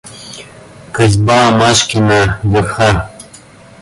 Косьба 0.95 1.39
Машкина 1.59 2.21
Верха. 2.51 2.89